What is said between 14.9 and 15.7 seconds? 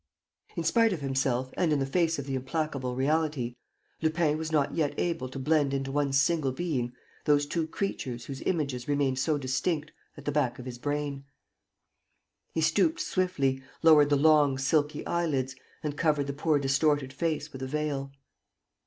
eyelids,